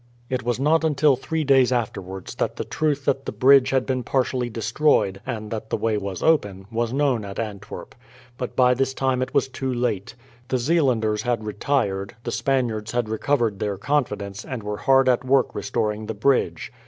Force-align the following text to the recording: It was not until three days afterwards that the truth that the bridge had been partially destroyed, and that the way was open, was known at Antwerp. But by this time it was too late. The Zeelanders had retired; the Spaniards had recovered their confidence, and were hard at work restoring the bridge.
It 0.31 0.41
was 0.41 0.59
not 0.59 0.83
until 0.83 1.15
three 1.15 1.43
days 1.43 1.71
afterwards 1.71 2.33
that 2.33 2.55
the 2.55 2.63
truth 2.63 3.05
that 3.05 3.27
the 3.27 3.31
bridge 3.31 3.69
had 3.69 3.85
been 3.85 4.01
partially 4.01 4.49
destroyed, 4.49 5.21
and 5.27 5.51
that 5.51 5.69
the 5.69 5.77
way 5.77 5.95
was 5.95 6.23
open, 6.23 6.65
was 6.71 6.91
known 6.91 7.23
at 7.23 7.37
Antwerp. 7.37 7.93
But 8.35 8.55
by 8.55 8.73
this 8.73 8.95
time 8.95 9.21
it 9.21 9.35
was 9.35 9.47
too 9.47 9.71
late. 9.71 10.15
The 10.47 10.57
Zeelanders 10.57 11.21
had 11.21 11.43
retired; 11.45 12.15
the 12.23 12.31
Spaniards 12.31 12.93
had 12.93 13.09
recovered 13.09 13.59
their 13.59 13.77
confidence, 13.77 14.43
and 14.43 14.63
were 14.63 14.77
hard 14.77 15.07
at 15.07 15.23
work 15.23 15.53
restoring 15.53 16.07
the 16.07 16.15
bridge. 16.15 16.73